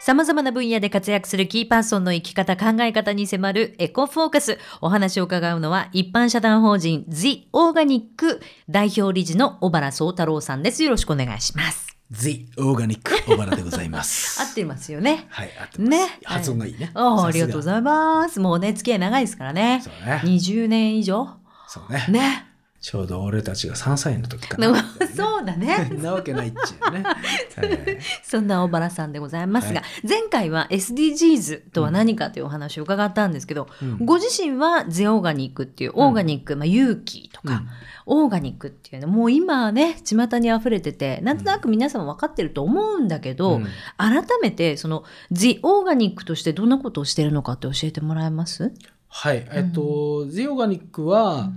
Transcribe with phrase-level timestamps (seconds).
[0.00, 4.58] 様々な分野で活躍するキーパーソンの生き方、考え方に迫るエコフォーカス。
[4.80, 8.40] お話を伺うのは、一般社団法人 The Organic
[8.70, 10.82] 代表理事の小原宗太郎さんです。
[10.82, 11.98] よろしくお願いします。
[12.10, 14.40] The Organic 小原でございます。
[14.42, 15.26] 合ってますよね。
[15.28, 15.90] はい、合ってます。
[15.90, 16.90] ね発音がいいね。
[16.94, 18.40] ああありがとうごいざいます。
[18.40, 19.82] もうね、付き合い長いですからね。
[19.84, 20.22] そうね。
[20.24, 21.28] 20年以上
[21.68, 22.06] そうね。
[22.08, 22.49] ね。
[22.80, 24.74] ちょうど俺たちが3歳の時かな。
[25.14, 25.90] そうだね。
[26.00, 27.02] なわけないっちゅうね。
[27.02, 27.98] はい。
[28.22, 33.98] そんな小原さんでございますが、は前回は SDGs とは何かというお話を伺ったんですけど、うん。
[34.06, 37.64] ご自身はゼオーガニックっていう、オーガニック、まあ、勇気とか、
[38.06, 43.66] オーガニックっていうのもう今はね巷に溢れててなんとなく皆さんも分かってると思うんだけど、うん。
[43.98, 48.72] 改めてそのジオーガニックとしてどんなことをしてるのかって教えてもらえます？
[49.08, 49.46] はい。
[49.52, 51.50] えっと、The Organic は、まあ、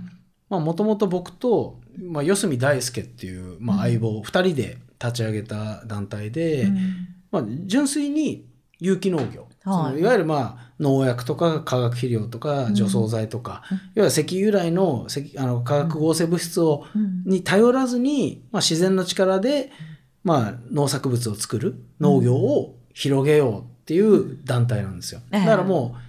[0.48, 6.68] もともと僕と、まあ、四隅大輔っていう、まあ、相棒、二人で立ち上げた団体で、
[7.30, 8.46] まあ、純粋に
[8.78, 16.84] 有機農業、そのいわゆるまあ農薬とか化学肥料とか除草剤とか、いわゆる石油由来の石あの化学合成物質を、
[17.24, 19.70] に頼らずに、まあ、自然の力で、
[20.22, 25.20] まあ、農作物を作る農業を広げようっていう団体なんですよ。
[25.30, 25.40] ええ。
[25.40, 26.03] だからもう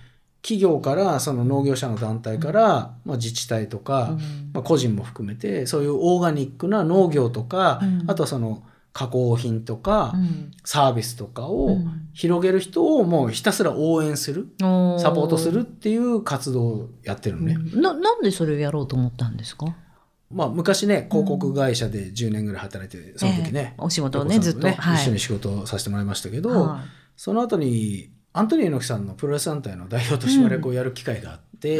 [0.45, 4.15] 企業からその農業者の団体から、まあ、自治体とか、
[4.53, 8.03] まあ、個人も含めてそういうオーガニックな農業とか、うん。
[8.05, 8.61] あとはその
[8.93, 10.51] 加工品とか、うん。
[10.63, 12.09] サービスとかをうん。
[12.13, 17.57] 広げる人をもうひたすら応援する、おサポートするっていう活動をやってるのね。
[17.73, 19.75] ななんでそれをやろうと思ったんですか？
[20.31, 23.73] まあ昔ね、広告会社で10年ぐらい働いて、その時ね、ええ。
[23.79, 24.67] お仕事をねずっと。
[24.67, 24.95] はい。
[24.95, 26.87] 一緒に仕事をさせてもらいましたけど、はい。
[27.17, 31.79] その後にアントニオ猪木さんのプロレス団体の代表取締役をやる機会があって、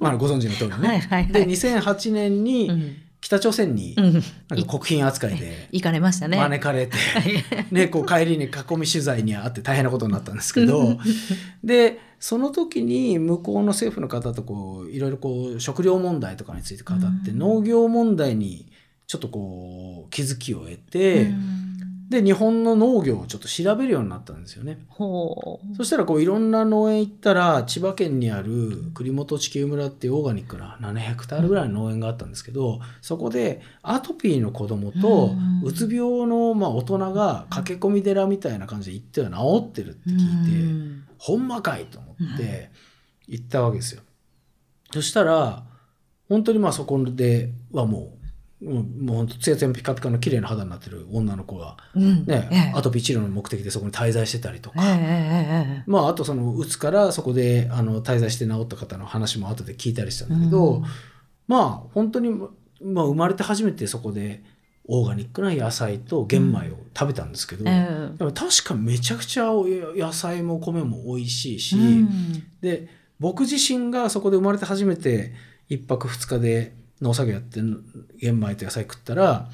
[0.00, 0.88] まあご存知の通りね。
[0.88, 1.32] はいはいはい。
[1.32, 2.96] で、2008年にうん。
[3.20, 4.12] 北朝鮮にうん。
[4.12, 6.36] なんか国賓扱いで行かれましたね。
[6.36, 6.98] 招かれて、
[7.70, 10.98] ね、こう帰りに囲み取材にあって大変なことになったんですけど、
[11.62, 17.38] で、その時に向こうの政府の方とこう、いろいろこう、食料問題とかについて語って、うん。
[17.38, 18.66] 農業問題に
[19.06, 21.73] ちょっとこう、気づきを得て、うん
[22.08, 24.84] で、日本の農業をちょっと調べるようになったんですよね。
[24.88, 25.76] ほう。
[25.76, 42.70] そしたらこういろんな農園行ったら千葉県にある栗本地球村っていうオーガニックな7ヘクタールぐらいの農園があったんですけどそこでアトピーの子供とうつ病のまあ大人が駆け込み寺みたいな感じで行っては治ってるって聞いてうんほんまかいと思って
[43.26, 44.02] 行ったわけですよ。
[44.92, 45.64] そしたら
[46.28, 48.23] 本当にまあそこではもう
[48.64, 52.24] もうもう本当ツヤツヤピカピカの綺麗な肌になってる女の子がうん。
[52.24, 52.72] ね、ええ。
[52.74, 54.76] アトピー治療の目的でそこに滞在してたりとか。
[54.82, 60.84] えまあ、あとそのうつからそこであの滞在して治った方の話も後で聞いたりしたんだけど、うん。
[61.46, 64.42] まあ本当に、まあ、生まれて初めてそこで
[64.86, 72.42] オーガニックな野菜と玄米を食べたんですけど、えでも確かめちゃくちゃお野菜も米も美味しいし、うん。
[72.60, 72.88] で
[73.20, 75.32] 僕自身がそこで生まれて初めて
[75.70, 77.60] 1泊2日で農作業やって
[78.18, 79.48] 玄米と野菜食ったら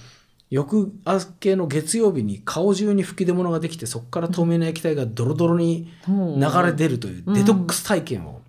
[0.50, 8.40] 翌明けの月曜日に顔中に吹き出物ができてそこから透明な液体がドロドロに流れ出るというデトックス体験を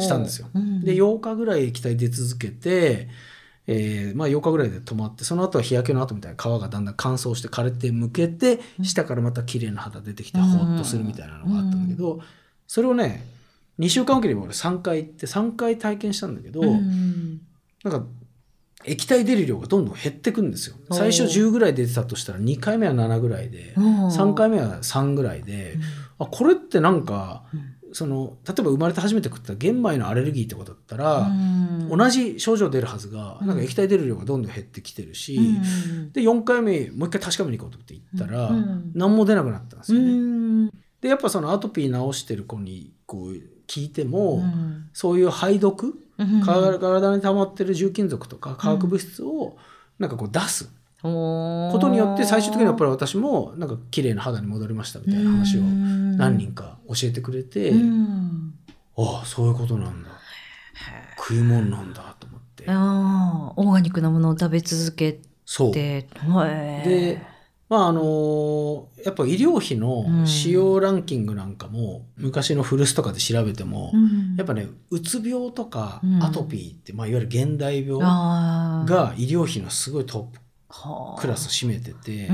[0.00, 0.48] したんですよ。
[0.54, 0.80] うん。
[0.82, 3.08] で8日ぐらい液体出続けて、
[3.66, 10.44] えーまあ、8日ぐらいで止まってその後は日焼けの後みたいな皮がだんだん乾燥して枯れてむけて下からまた綺麗な肌出てきてうん。
[10.44, 12.20] ホッとするみたいなのがあったんだけど
[12.66, 13.26] それをね
[13.78, 17.40] 2週間おきに俺3回行って3回体験したんだけど、うん。
[17.84, 18.06] なんか
[18.84, 20.76] 液体出る量がどんどん減ってくんですよ。
[20.90, 25.76] 最初10ぐらい出てたとしたら2回目は7ぐらいで3回目は3ぐらいで、
[26.18, 27.44] あこれってなんか
[27.92, 31.88] その例えば生まれて初めて食った玄米のアレルギーってことだったら、うん。
[31.88, 33.46] 同じ症状出るはずが、うん。
[33.48, 36.12] なんか液体出る量がどんどん減ってきてるし、うん。
[36.12, 38.92] で4回目もう一回確かめに行こうと思って行ったら、うん。
[38.94, 40.10] 何も出なくなったんですうよね。
[40.12, 40.70] ん。
[41.00, 43.32] でやっぱそのアトピー治してる子にこう
[43.66, 44.88] 聞いても、うん。
[44.92, 45.94] そういう排毒うん
[46.44, 49.56] 体に溜まってる重金属とか化学物質を
[49.98, 50.70] なんかこう出す。
[51.02, 58.54] こことによって最終的にやっぱり私もなんか綺麗な肌に戻りましたみたいな話を何何人か教えてくれて、うん。
[58.98, 60.10] ああそういうことなんだ。
[61.16, 62.64] 食い物なんだと思って。
[62.68, 62.74] あ
[63.50, 65.72] あオーガニックなものを食べ続けそう。
[65.72, 67.29] てへえで
[67.70, 74.34] まああのやっぱ医療費の使用ランキングなんかも昔の古巣とかで調べても、うん。
[74.36, 76.22] やっぱねうつ病とかうん。
[76.22, 81.20] アトピーって、まあ、いわゆる現代病が医療費のすごいトップはあ。
[81.20, 82.28] クラス占めてて、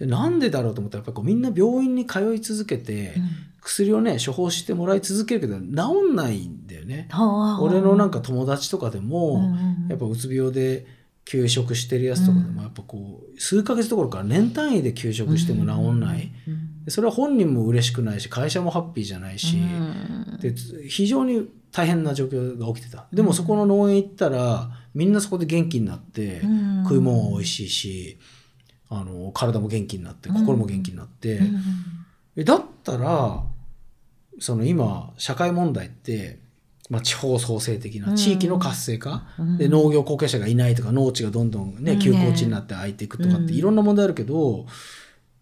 [0.00, 3.14] うなんでだろうと思ったらやっぱこうみんな病院に通い続けて、
[3.60, 7.06] 薬をね処方してもらい続けるけど治んないんだよね。
[7.10, 7.62] はあ。
[7.62, 9.88] 俺のなんか友達とかでも、うん。
[9.88, 10.86] やっぱうつ病で
[11.24, 16.32] 休職してるやつとかでもやっぱこう数ヶ月どころか年単位で休職しても治んない、
[16.88, 20.38] それは本人も嬉しくないし会社もハッピーじゃないし、うん。
[20.40, 20.54] で
[20.88, 23.06] 非常に大変な状況が起きてた。
[23.12, 26.82] でもそこの農園行ったらみんなそこで元気になって、うん。
[26.82, 28.18] 食い物も美味しいし
[28.90, 31.40] あの体も元気になって心も元気になって、
[32.44, 33.42] だったら
[34.40, 36.40] その今社会問題って、
[36.92, 38.16] まあ、地方創生的うなん。
[38.16, 39.56] 地域の活性化、うん。
[39.56, 41.98] で農業後継者がいないとか農地がどんどんねうん。
[41.98, 44.66] 休耕地になって空いていくとかっうんていろんな問題あるけど、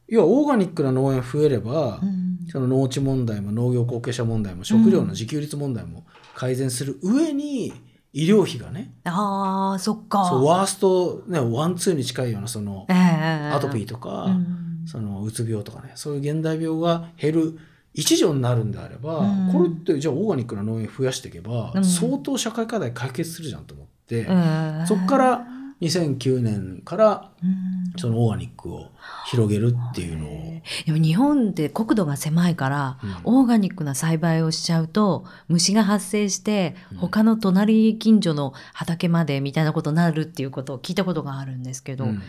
[0.07, 2.39] 要はオーガニックな農園増えれば、うん。
[2.53, 6.07] その農地問題も農業後継者問題も食料の自給率問題も
[6.37, 7.73] 改善する上に
[8.13, 10.19] 医療費がね、ああそっか。
[10.19, 13.51] ワースト、ね、ワンツーに近いようなそのええ。
[13.53, 14.57] アトピーとか、うん。
[14.87, 17.59] そのうつ病とかねそういう現代病が減る
[17.93, 19.53] 一助になるんであれば、うん。
[19.53, 21.85] これってじゃあオーガニックな農園増やしていけば、うん。
[21.85, 24.85] 相当社会課題解決するじゃんと思って、うん。
[24.87, 25.47] そっから
[25.81, 27.99] 2009年からうん。
[27.99, 28.89] そのオーガニックを
[29.27, 33.41] 広げるっていうのを、でも日本って国土が狭いから、うん。
[33.41, 36.99] オーガニックな栽培をしちゃうと虫が発生してうん。
[36.99, 42.23] 他の隣近所の畑までみたいなことになるっていうことを聞いたことがあるんですけど、うん。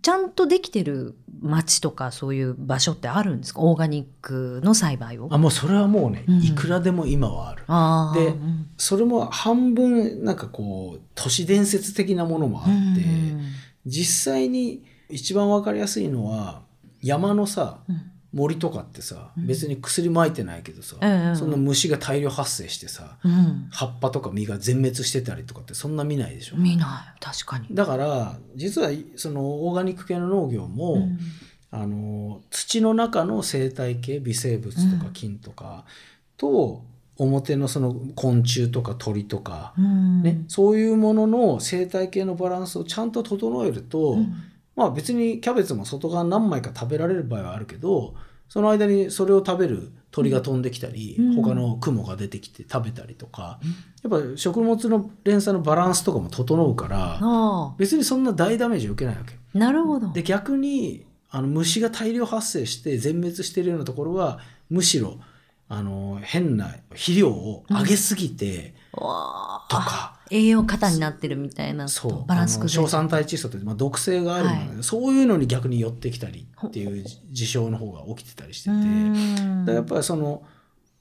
[0.00, 3.60] ちゃんとできてる町とかそういう場所ってあるんですか？
[3.62, 5.28] オーガニックの栽培を？
[5.30, 6.42] あもうそれはもうね、うん。
[6.42, 8.20] いくらでも今はある。
[8.20, 13.42] でうんそれも半分なんかこう都市伝説的なものもあって、うん。
[13.86, 16.62] 実際に一番わかりやすいのは
[17.02, 18.12] 山のさうん。
[18.32, 19.46] 森とかってさ、うん。
[19.46, 20.96] 別に薬撒いてないけどさ、
[21.36, 23.68] そんな虫が大量発生してさうん。
[23.70, 26.56] 葉っぱとか実が全滅してたりとかってそんな見ないでしょ。
[26.56, 27.20] 見ない。
[27.20, 27.66] 確かに。
[27.70, 31.18] だから実はそのオーガニック系の農業も、うん。
[31.70, 35.12] あの土の中の生態系微生物とかうん。
[35.12, 35.84] 菌とか
[36.38, 36.84] と、
[37.18, 40.22] 表のその昆虫とか鳥とか、うん。
[40.22, 44.34] ね、そういうものの生態系のバランスをちゃんと整えると、うん
[44.76, 48.14] まあ別にキャベツも外側何枚か食べられる場合はあるけど
[48.48, 53.58] その間にそれを食べる鳥が飛んできたり、うん他の雲が出てきて食べたりとか、
[54.02, 59.34] やっぱ食物の連鎖のバランスとかも整うからあ別にそんな大ダメージを受けないわけ。
[59.54, 60.12] あなるほど。
[60.12, 65.18] で逆にあの虫が大量発生して全滅しているようなところはむしろ
[65.70, 69.00] あの変な肥料を上げすぎてと
[69.78, 72.26] か、栄養過多になってるみたいなそう。
[72.26, 78.70] バランス崩れ酸体窒素って、まあ、毒性があるので、はそういうのに逆に寄ってきたりっていう事象の方が起きてたりして
[79.66, 80.42] て、やっぱりその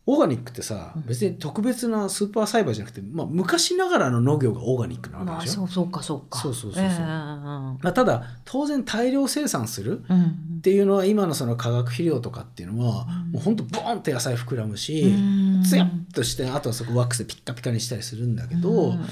[0.07, 1.05] オーガニックってさうん。
[1.05, 5.61] 別に特別なスーパー栽培じゃなくて、まあ、昔ながらの農業がオーガニックなまあわけでしょ？
[5.61, 6.39] そうそうかそうか。
[6.39, 6.83] そうそうそうそう。
[6.83, 13.31] ええまあ、ただ当然大量生産するうんっていうのは今のその化学肥料とかっていうのは、うん。
[13.33, 15.63] もうほんとボーンって野菜膨らむし、うん。
[15.63, 19.05] ツヤッとしてあとはそこワックスでピッカピカにしたりするんだけど、うん。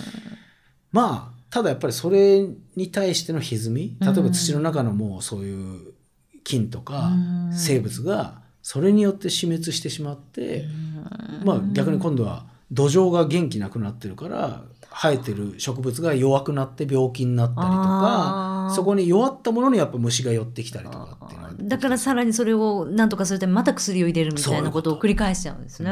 [0.91, 5.93] まあただやっぱりそれに対しての歪み例えうんば土の中のもうそういう
[6.43, 7.53] 菌とかうん。
[7.53, 8.41] 生物が
[8.71, 10.63] それによって死滅してしまって、
[11.43, 14.61] まあ逆に今度は土壌が元気なくなってるから
[14.91, 25.91] 生えてる植物が弱くなって病気になったりとかそこに弱ったものにやっぱ虫が寄ってきたりとかっていうのがだからさらにそれを何とかするためにまた薬を入れるみたいなことを繰り返しちゃうんですね。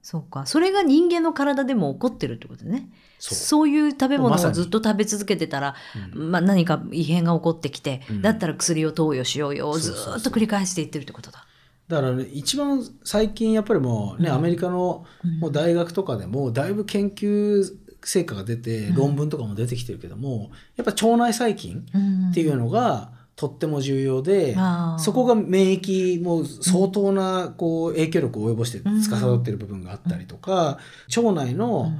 [0.00, 0.46] そうか。
[0.46, 2.88] それが人間の体でも起こってるってことね。
[3.18, 3.34] そう。
[3.34, 5.74] そういう食べ物をずっと食べ続けてたら、
[6.14, 6.30] うん。
[6.30, 8.22] まあ、何か異変が起こってきて、うん。
[8.22, 11.44] だったら薬を投与しようよずっと繰り返していってるってことだ。
[11.88, 14.34] だから、ね、一番最近やっぱりもうね、うん。
[14.34, 15.40] アメリカのうん。
[15.40, 17.64] もう大学とかでもだいぶ研究
[18.04, 18.94] 成果が出てうん。
[18.94, 21.86] 論文とかも出てきてるけども、やっぱ腸内細菌
[22.30, 24.56] っていうのがとっても重要で、
[24.98, 30.78] そこが免疫も相当なこう影響力を及ぼして司っている部分があったりとか、
[31.16, 31.92] 腸内の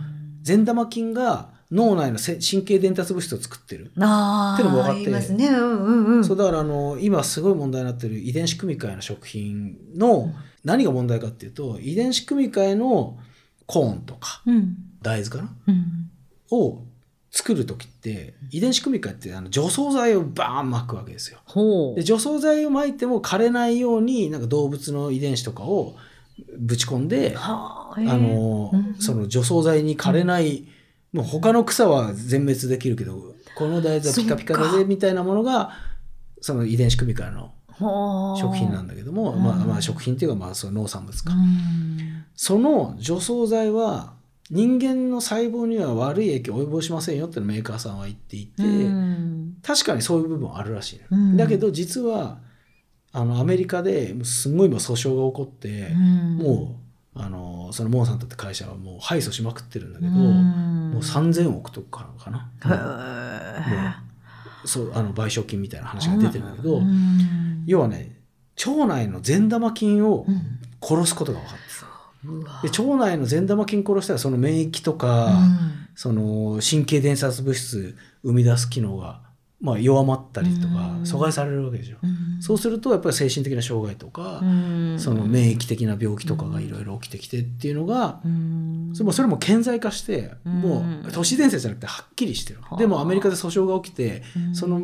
[0.42, 3.92] 善玉菌が脳内のせ神経伝達物質を作ってる。
[3.98, 5.48] あっていうのも分かってますね。
[5.48, 6.24] うんうんうん。
[6.24, 10.32] そうだからあの今すごい問題になってる遺伝子組み換えの食品の
[10.64, 13.18] 何が問題かっていうと遺伝子組み換えの
[13.66, 15.50] コーンとかうん大豆かな？
[15.68, 16.10] うん
[16.50, 16.82] を
[17.30, 21.40] 作る時って遺伝子組み換えってあの除草剤をバーン巻くわけですよ。
[21.94, 25.94] で除草剤を巻いても枯れないようになんか動物の遺伝子とかを
[26.58, 30.64] ぶち込んではああのうんその除草剤に枯れない、
[31.12, 35.72] もう他の草は全滅できるけどこの大豆はピカピカだぜみたいなものが
[36.40, 37.52] その遺伝子組み換えの
[38.36, 39.42] 食品なんだけども、うん。
[39.42, 42.24] まあ、まあ食品っていうかまあその農産物か、うん。
[42.34, 44.14] その除草剤は
[44.50, 49.54] 人間の細胞には悪い影響を及ぼしませんよってメーカーさんは言っていて、うん。
[49.62, 51.36] 確かにそういう部分はあるらしいの、うん。
[51.36, 52.38] だけど実は
[53.12, 56.87] あのアメリカですごい今訴訟が起こって、もう
[57.18, 60.90] あのそのモンサントって会社はもう敗訴しまくってるんだけど、うん。
[60.92, 62.50] もう3000億とかかな、
[64.64, 67.64] うそうあの賠償金みたいな話が出てるんだけど、うん。
[67.66, 68.16] 要はね
[68.66, 70.58] 腸内の善玉菌をうん。
[70.80, 71.68] 殺すことが分かって
[72.62, 75.88] で腸内の善玉菌殺したらその免疫とか、うん。
[75.96, 79.22] その神経伝達物質生み出す機能が、
[79.60, 81.02] まあ、弱まったりとかうん。
[81.02, 81.96] 阻害されるわけでしょ。
[82.02, 82.40] うん。
[82.40, 84.96] そうするとやっぱり精神的な障害とか、うん。
[84.98, 88.90] その免疫的な病気とかがいろいろ起きてきてっていうのが、うん。
[88.94, 92.60] それもそれも顕在化して、もう都市伝説じゃなくてはっきりしてる。
[92.78, 94.54] でもアメリカで訴訟が起きて、うん。
[94.54, 94.80] その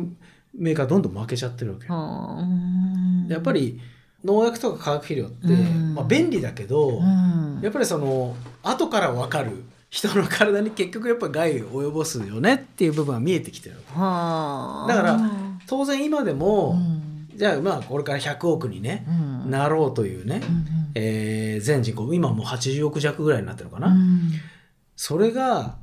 [0.53, 3.33] メーカーどんどん負けちゃってるわけ。
[3.33, 3.79] やっぱり
[4.25, 5.95] 農薬とか化学肥料って、うん。
[5.95, 7.59] まあ、便利だけど、うん。
[7.61, 9.63] やっぱりその後から分かる
[9.95, 14.87] 人の体に結局やっぱ害を及ぼすよねっていう部分は見えてきてるはあ。
[14.89, 15.19] だから
[15.67, 17.29] 当然今でも、うん。
[17.33, 19.49] じゃあまあこれから100億にねう、ん。
[19.49, 24.33] なろうというね、うんえー全人口今もう80億弱ぐらいになってるのかな、うん。
[24.97, 25.77] それが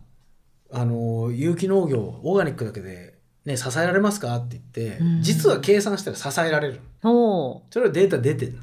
[0.71, 3.14] あの有機農業オーガニックだけで、
[3.47, 5.23] ね、支えられますかって言って、うん。
[5.23, 8.59] 実は計算したら支えられるそれはデータ出てる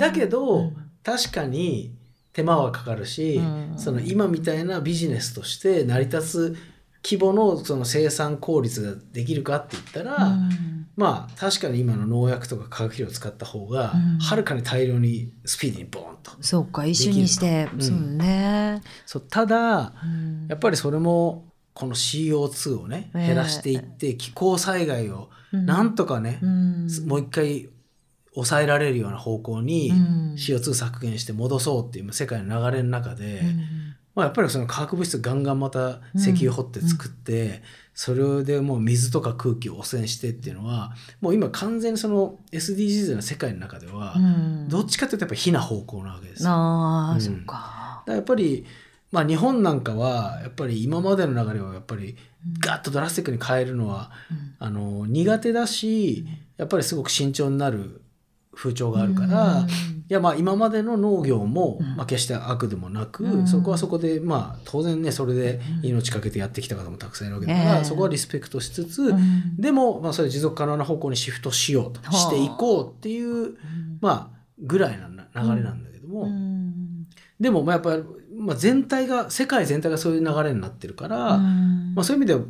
[0.00, 0.76] だけど、うん。
[1.04, 1.94] 確かに
[2.38, 3.72] 手間はかかるし、うん。
[3.76, 6.56] その今みたいなビジネスとして成り立つ
[7.02, 10.86] 規模のその生産効率ができるかって言ったら、うん。
[10.94, 14.18] まあ確かに今の農薬とか化学肥料を使った方がうん。
[14.20, 16.30] はるかに大量にスピーディーにボーンと。
[16.40, 17.68] そうか一緒にして。
[17.74, 17.82] うん。
[17.82, 18.82] そうね。
[19.04, 20.46] そうただうん。
[20.48, 23.26] やっぱりそれもこの CO2 をねええ。
[23.26, 26.86] 減らしていって気候災害をなんとかね、うん。
[27.08, 27.68] もう一回
[28.34, 30.34] 抑えられるような方向にうん。
[30.34, 37.62] CO2 削減して戻そうっていう世界の流れの中で、うんまあ、やっぱりその化学物質ガンガンまた石油掘って作って、
[37.94, 44.68] それでもう水とか空気を汚染してっていうのはもう今完全にその SDGs の世界の中では、うん。
[44.68, 46.48] どっちかというとやっぱ非な方向なわけですよ。
[46.48, 46.62] だかうん。
[46.62, 48.02] ああそっか。
[48.06, 48.66] らやっぱり
[49.12, 52.16] まあ日本なんかはやっぱり今までの流れをやっぱり
[52.58, 54.10] ガッとドラスティックに変えるのは、
[54.58, 58.02] あの苦手だしやっぱりすごく慎重になる
[58.58, 59.68] 風潮があるから、うん。
[59.68, 59.70] い
[60.08, 61.96] やまあ今までの農業も、うん。
[61.96, 63.46] まあ、決して悪でもなく、うん。
[63.46, 67.84] そこはそこでまあ当然ねそれで命かけてやってきた方もたくさんいるわけだから、ええ。
[67.84, 69.56] そこはリスペクトしつつ、うん。
[69.56, 73.56] でも、まあ、それ持続可能な方向にシフトしようとはあしていこうっていう、
[74.00, 77.06] まあぐらいな流れなんだけども、うん。
[77.38, 78.02] でもまあやっぱり、
[78.36, 81.94] まあ、全体が世界全体がそういう流れになってるから、うん。
[81.94, 82.40] まあ、そういう意味では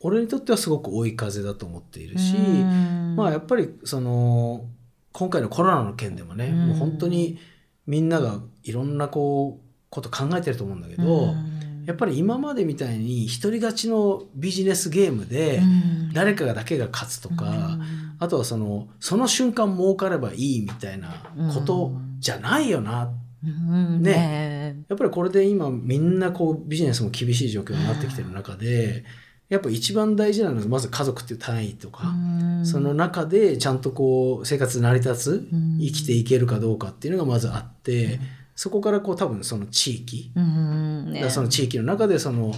[0.00, 3.14] 俺にとってはすごく追い風だと思っているし、うん。
[3.16, 4.66] まあやっぱりその
[5.14, 6.68] 今回のコロナの件でもね、うん。
[6.70, 7.38] もう本当に
[7.86, 11.84] みんながいろんなこうこと考えてると思うんだけど、うん。
[11.86, 16.12] やっぱり今までみたいに一人勝ちのビジネスゲームでうん。
[16.12, 18.16] 誰かがだけが勝つとか、うん。
[18.18, 23.12] あとはそのその瞬間儲かればいいみたいなことじゃないよな、
[23.44, 24.02] うん。
[24.02, 24.12] ね。
[24.12, 29.04] ねやっぱりこれで今みんなこうビジネスも厳しい状況になってきてる中で、
[29.48, 32.66] やっぱ一番大事なのはまず家族っていう単位とか、うん。
[32.66, 35.78] その中でちゃんとこう生活成り立つ、うん。
[35.78, 38.20] 生きていけるかどうかっていうのがまずあって、
[38.56, 41.28] そこからこう多分その地域、うんね。
[41.28, 42.54] その地域の中でその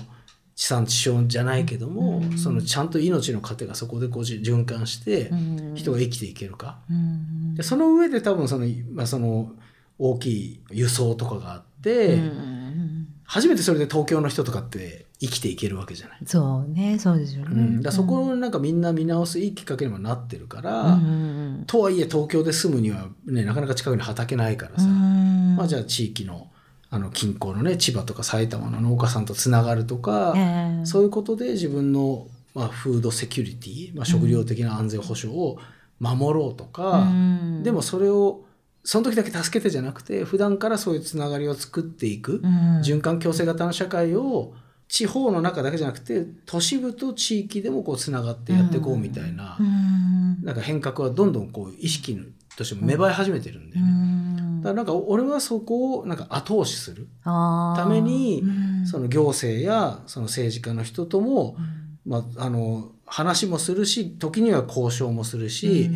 [0.54, 2.38] 地産地消じゃないけども、うん。
[2.38, 5.72] そのちゃんと命の糧がそこでこうじ循環してうん。
[5.74, 9.50] 人が生きていけるか、うんでその上で多分その,、まあ、その
[9.98, 13.08] 大きい輸送とかがあって、うん。
[13.24, 16.18] 初めてそれで東京の人とかって生きていけるわけじゃない。
[16.26, 17.48] そうねそうですよね。
[17.50, 25.56] うん、だそこをなんかみんな見直すいいきっかけにもなってるから、うんとはいえ東京で住むには、ね、なかなか近くに畑ないからさ、うん。
[25.56, 26.48] まあ、じゃあ地域の
[26.88, 30.86] あの近郊のね千葉とか埼玉の農家さんとつながるとか、ええ。
[30.86, 35.58] そういうことで自分の、まあ、フードセキュリティ、まあ、食料的な安全保障を
[35.98, 37.62] 守ろうとか、うん。
[37.62, 38.44] でもそれを
[38.84, 42.80] その時だけ助けてじゃなくて普段からそういうつながりを作っていく、うん。
[42.82, 44.54] 循環共生型の社会を
[44.88, 50.44] 地方の中だけじゃなくて都市部と地域でもこうつながってやっていこうみたいな,、うん。
[50.44, 52.16] なんか変革はどんどんこう意識
[52.56, 53.92] としても芽生え始めてるんだうよね。
[53.92, 54.60] ん。
[54.62, 58.86] だからなんか俺はそこをなんか後押しするためにうん。
[58.86, 62.10] その行政やその政治家の人とも、うん。
[62.12, 65.90] まあ、あの話もするし時には交渉もするし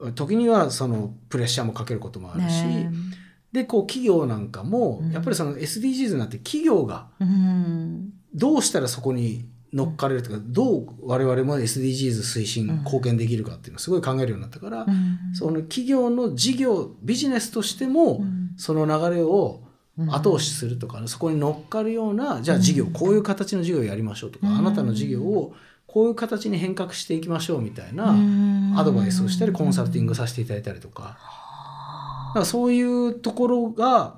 [0.00, 0.12] う、ん。
[0.14, 2.90] 時にはそのプレッシャーもかけることもあるし、ね
[3.50, 5.10] でこう企業なんかもうん。
[5.10, 15.34] やっぱりその SDGs になって企業がうんどうしたらそこに乗っかれるとか、どう我々も SDGs 推進うん貢献できるかっていうのをすごい考えるようになったから、うん。
[15.34, 18.50] その企業の事業ビジネスとしてもうん。
[18.56, 19.62] その流れを
[20.08, 24.56] 後押しするとか、そこに乗っかるようなじゃあ事業、うんこういう形の事業をやりましょうとか、うん。
[24.56, 25.54] あなたの事業を
[25.86, 28.74] こういう形に変革していきましょうみたいなうん。
[28.76, 34.16] アドバイスをしたりコンサルティングさせていただいたりとか,、だからそういうところが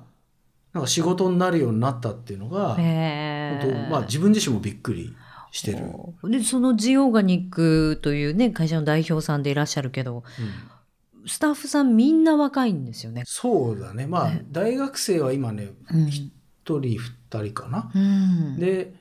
[0.72, 3.72] なんか仕事になるようになったっていうのが、へー。
[3.72, 5.14] 本当まあ、自分自身もびっくり
[5.50, 5.78] してる。
[6.30, 10.22] でそのジオーガニックというね会社の代表さんでいらっしゃるけど
[11.26, 13.24] スタッフさんみんな若いんですよね。
[13.26, 14.06] そうだね。
[14.06, 14.46] まあ、ね。
[14.50, 16.08] 大学生は今ねうん。
[16.08, 16.32] 一
[16.64, 16.98] 人二
[17.32, 18.94] 人かな、うん、で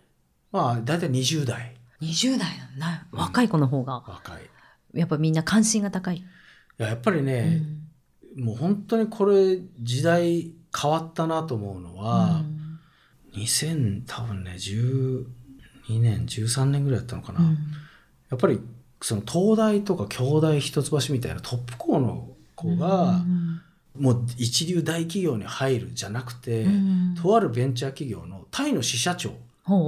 [0.51, 1.75] まあ大体20代。
[2.01, 3.05] 20代なんだ。
[3.11, 4.03] 若い子の方が。
[4.07, 4.49] 若い。
[4.93, 6.17] やっぱみんな関心が高い。
[6.17, 6.23] い
[6.77, 7.61] ややっぱりうね、
[8.37, 8.43] ん。
[8.43, 12.43] もう本当にこれ時代変わったなと思うのは、
[13.33, 15.25] 2000多分ね12
[15.99, 17.57] 年13年ぐらいだったのかな、うん。
[18.29, 18.59] やっぱり
[19.01, 23.61] その東大とか京大一橋みたいなトップ校の子がうん
[23.97, 29.31] もう一流大企業に入るじゃなくて、うんとあるベンチャー企業のタイの支社長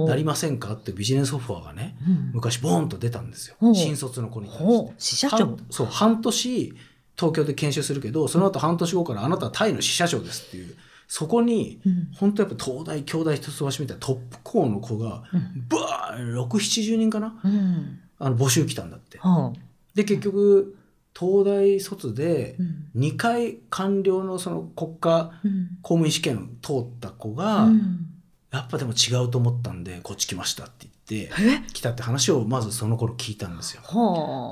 [0.06, 2.30] なりませんかってビジネスオファーがねうん。
[2.34, 3.56] 昔ボーンと出たんですよ。
[3.74, 4.94] 新卒の子に対して。
[4.98, 5.36] 支社長。
[5.46, 6.74] 半そう半年
[7.16, 10.74] 東京で研修するけどその後半年後からあなたはタイの支社長ですっていう。
[11.08, 12.08] そこにうん。
[12.14, 15.66] 本当やっぱ東大京大一橋みたいなトップ校の子がうん。
[15.68, 17.38] バー670人かな？
[17.44, 18.00] うん。
[18.18, 19.18] あの募集来たんだって。
[19.18, 19.52] ほ
[19.94, 20.76] で結局
[21.14, 22.62] 東大卒でう
[22.96, 23.02] うん。
[23.02, 25.68] 2回官僚のその国家うん。
[25.82, 28.06] 公務員試験通った子が、うん。
[28.50, 31.72] やっぱでも違うと思ったんでこっち来ましたって言ってえ？
[31.72, 33.82] 来たって話をまずその頃聞いたんですよ。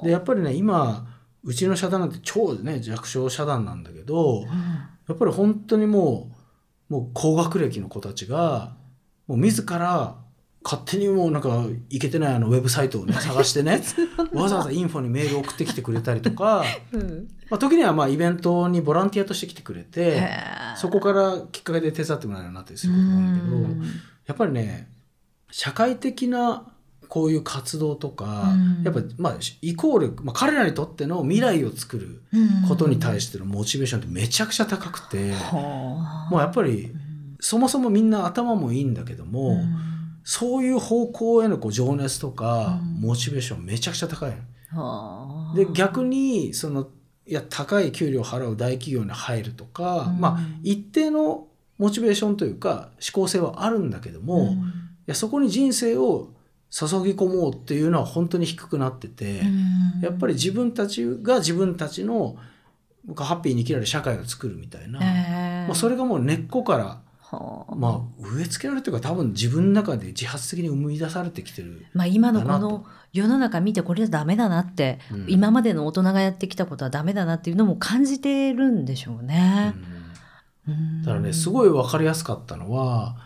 [0.05, 1.07] でやっぱりね今
[1.43, 4.47] うちの社団なんて超ね弱小社団なんだけどうん。
[4.47, 6.31] やっぱり本当にも
[6.89, 8.77] うもう高学歴の子たちが
[9.27, 10.17] もう自ら
[10.63, 13.83] 勝手にもうなんかいけてないあのウェブサイトをね探してね
[14.35, 17.29] わざわざインフォにメール送ってきてくれたりとか、うん。
[17.49, 20.23] まあ、時にはまあイベントにボランティアとして来てくれて
[20.77, 23.83] そこからきっかけで手伝ってもらえるようになったりすることなんだけどうん。
[24.27, 24.89] やっぱりね
[25.51, 26.70] 社会的な
[27.11, 28.83] こういう活動とか、うん。
[28.85, 32.23] やっぱまあイコール、まあ、彼らにとっての未来を作る
[32.69, 35.99] ことに対してのモチベーションってめちゃくちゃ高くて、も
[36.33, 36.95] うやっぱり
[37.41, 39.77] そもそもみんな頭もいいんだけども、うん。
[40.23, 43.01] そういう方向へのこう情熱とかうん。
[43.01, 44.33] モチベーションめちゃくちゃ高い
[45.57, 46.87] で逆にその
[47.27, 50.21] いや高い給料を払う大企業に入るとか、うん。
[50.21, 54.73] まあ一定のモチベーションというか思考性はあるんだけども、いうん。
[55.07, 56.29] やそこに人生を
[56.71, 60.01] 注ぎ込もうっていうのは本当に低くなってて、うん。
[60.03, 62.37] やっぱり自分たちが自分たちの
[63.05, 65.67] 僕はハッピーに生きられる社会を作るみたいな、えー。
[65.67, 67.75] まあ、それがもう根っこから、はあ。
[67.75, 71.87] まあ、植え付けられてるか多分自分の中で自発的に生み出されてきてる。
[71.93, 75.27] まあ、今のこの世の中見てこれはダメだなって、うん。
[75.29, 79.75] 今までの大人がやってきたことはダメだなっていうのも感じてるんでしょうね。
[80.69, 81.03] うん。
[81.03, 83.17] だからねすい、ごい分かりやすかったのは、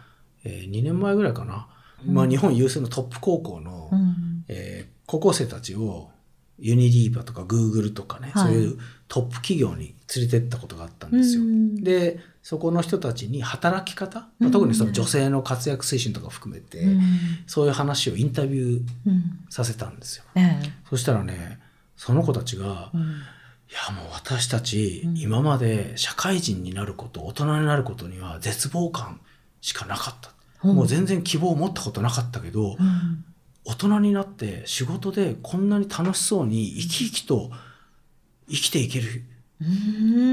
[0.44, 1.68] えー2年前ぐらいかな、
[2.07, 4.45] まあ、日本有数のトップ高校の、うん。
[4.49, 6.11] えー高校生たちを
[6.59, 8.47] ユニリーバとかグーグルとかね、はい。
[8.47, 11.43] そういうトップ企業に連れてったことがあったんですよ。
[11.43, 17.01] うんでそこの人たちに働き方、まあ特にその女性の活躍推進とか含めて、うん。
[17.47, 19.45] そういう話をインタビューうん。
[19.51, 20.25] させたんですよ。
[20.37, 21.59] えそしたらね
[21.97, 22.97] その子たちがい
[23.73, 25.17] やもう私たち、うん。
[25.19, 29.21] 今まで社会人になること大人になることには絶望感
[29.61, 30.35] しかなかった、うん
[30.72, 33.24] もう全然希望を持ったことなかったけど、うん。
[33.66, 37.50] 大人になって仕事でこんなに楽しそうに生き生きと
[38.48, 39.24] 生きていける
[39.61, 39.64] う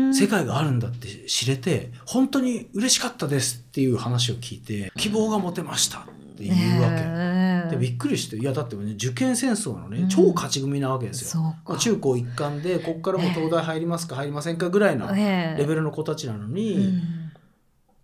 [0.10, 0.13] ん。
[0.13, 6.04] 世界があるんだって知れて本当に嬉しかったですっていう話を聞いて希望が持てましたっ
[6.38, 6.96] ていうわけ。
[6.96, 7.70] ねえ。
[7.72, 10.10] でびっくりしていやだって、ね、受験戦争のね、うん。
[10.10, 11.41] 超勝ち組なわけですよ。
[11.41, 11.78] まあか。
[11.78, 15.60] 中高一貫でここからもう東大入りますか入りませんかぐらいのええ。
[15.60, 17.02] レベルの子たちなのに、うん。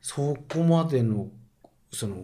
[0.02, 1.28] そこまでの
[1.91, 2.23] その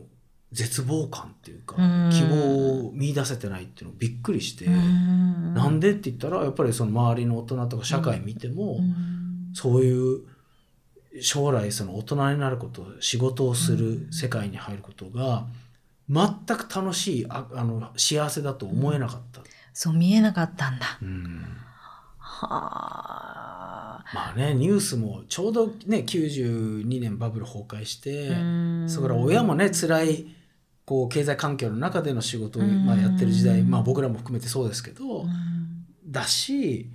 [0.51, 9.13] 絶望感っていうか、うん希望を見出せてないっていうのびっくりして、うんなんでって言ったらやっぱりその周りの大人とか社会見ても、うん
[9.55, 10.21] そういう
[11.21, 15.45] 将来その大人になること仕事をする世界に入ることが
[16.09, 19.41] 全く楽しいああの幸せだと思えなかった。
[19.73, 20.97] そう見えなかったんだ。
[21.01, 21.45] うん
[22.17, 23.32] はあ。
[24.13, 28.85] まあねニュースもちょうどね92年バブル崩壊して、うん。
[28.89, 30.25] それから親もね辛い
[30.85, 32.85] こう経済環境の中での仕事を、うん。
[32.85, 35.85] まあ、やってる時代、まあ、僕らも含めてそうですけど、うん。
[36.05, 36.89] だし、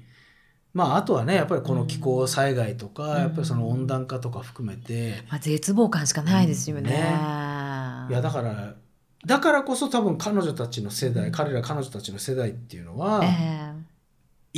[0.74, 3.18] まあ、あとはねやっぱりこの気候災害とか、うん。
[3.18, 6.90] やっぱりその温暖化とか含めて、まあ、絶望感しかないですよね。
[6.90, 6.98] ね。
[8.10, 8.74] いやだから
[9.26, 13.72] だからこそ多分彼女たちの世代彼ら彼女たちの世代っていうのは、え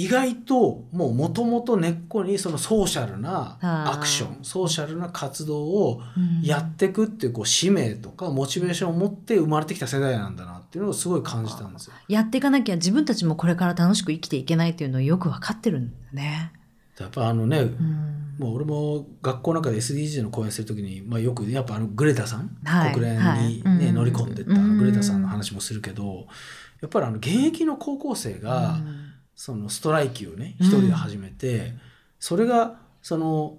[0.01, 6.01] 意外ともうもともと根っこにそのソーシャルなアクションソーシャルな活動を
[6.43, 11.93] やっていくっていうこう使命とかモチベーションを持って生まれてきた世代なんだなっていうのをすごい感じたんですよ。
[12.09, 16.53] やっていかなきゃ自分たちもこれから楽しく生きていけないっていうのをよく分かってるんだね。
[16.99, 18.37] やっぱあのね、うん。
[18.39, 22.95] もう俺も学校の中で SDGs の講演するときに、まあ、よくやっぱあのグレタさん、はい。
[22.95, 23.63] 国連に、はい。
[23.79, 23.95] ねうん。
[23.97, 26.27] 乗り込んでったあのグレタさんの話もするけど
[26.81, 29.10] やっぱりあの現役の高校生が、うん
[29.41, 31.73] そのストライキをねうん一人で始めて、
[32.19, 33.57] それがその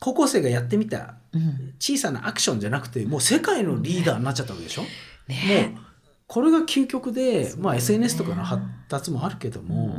[0.00, 1.74] 高校生がやってみたうん。
[1.78, 4.82] 小さなアクションじゃなくてもう世界のリーダーになっちゃったわけでしょ、
[5.28, 5.74] ね。
[5.74, 5.82] もう
[6.26, 9.96] これが究極で、まあ、SNS とかの発達もあるけども、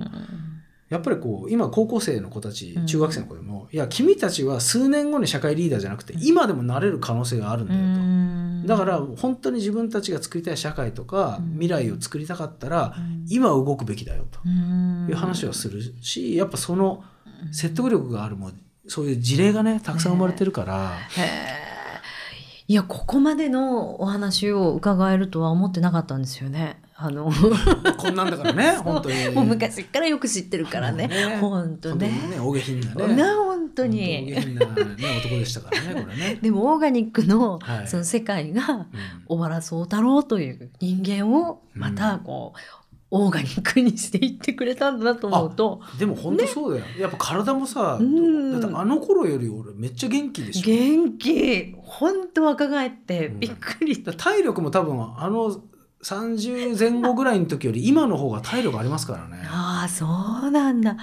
[0.89, 2.85] やっぱりこう今高校生の子たちうん。
[2.85, 7.81] 中学生の子でも、いや君たちは数年後に社会リーダーじゃなくて今でもなれる可能性があるんだよ
[8.61, 8.67] と。
[8.67, 11.51] だから本当に自分たちが作りたい社会とかうん。
[11.53, 13.25] 未来を作りたかったらうん。
[13.29, 14.39] 今動くべきだよと。
[14.45, 15.07] うん。
[15.09, 17.03] いう話をするしやっぱその
[17.51, 18.53] 説得力があるもう
[18.87, 21.63] そういう事例がねたくさん生まれてるから、へえ
[22.67, 26.81] いやここまでのお話を伺えるとは思ってなかったんですよね。
[27.05, 27.29] あの
[27.97, 29.29] こんなんだからね 本当に。
[29.35, 31.09] もう昔からよく知ってるからね。
[31.09, 31.37] ね。
[31.41, 32.07] 本当ね。
[32.07, 33.15] ねお下品なね。
[33.15, 34.31] な本当おに。
[34.31, 34.73] 下品な、ね、
[35.19, 36.39] 男でしたからねこれね。
[36.41, 37.87] でもオーガニックのはい。
[37.87, 38.85] その世界がうん。
[39.25, 42.59] 小原宗太郎という人間をまたこう、
[43.15, 45.81] オーガニックにしていってくれたんだなと思うと。
[45.99, 48.59] でも本当そうだよ、やっぱ体もさ、うん。
[48.59, 50.61] だってあの頃より俺めっちゃ元気でしょ。
[50.65, 51.75] 元気。
[51.77, 53.39] 本当若返ってうん。
[53.39, 55.61] びっくり、だから体力も多分あの
[56.03, 59.41] 30前後ぐらいの時より今の方が体力ありますからね。
[59.49, 60.05] ああそ
[60.47, 60.97] うなんだ。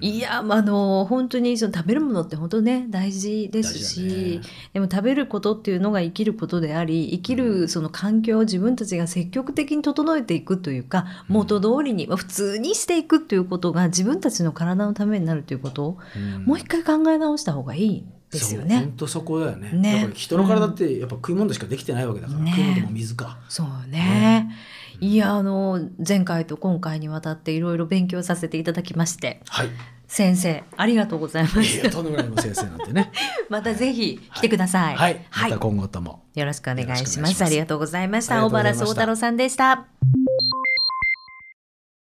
[0.00, 0.04] うん。
[0.04, 4.48] いやあの本当にその食べるものって本当ね大事です大し、ね。
[4.74, 11.36] でも食べることっていうのが生きることであり生きるその環境を自分たちが積極的に整えていくというかうん。
[11.36, 15.84] 元通りに、まあ普通にしていくということが自分たちの体のためになるということ。
[15.84, 16.44] をうん。
[16.44, 17.98] もう一回考え直した方がいい。
[18.00, 18.76] んですよね。
[18.76, 19.72] 本当そこだよね。
[19.72, 23.38] ねやっぱり人の体ってやっぱ食い物でしかできてないわけだから、ね食い物も水か。
[23.48, 24.50] そうね。
[25.00, 29.68] いやあの前回と今回にわたっていろいろ勉強させていただきましてはい。
[30.06, 33.12] 先生ありがとうございまいすやとんでもないもう先生なんてね。
[33.48, 34.96] またぜひ来てください。
[34.96, 35.24] はい。
[35.30, 36.24] また今後とも。
[36.34, 37.44] よろしくお願いします。
[37.44, 38.44] ありがとうございました。
[38.44, 39.86] 小原宗太郎さんでした。